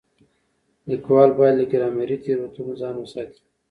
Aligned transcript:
ليکوال 0.89 1.29
بايد 1.37 1.55
له 1.57 1.65
ګرامري 1.71 2.17
تېروتنو 2.23 2.73
ځان 2.81 2.95
وساتي. 2.99 3.39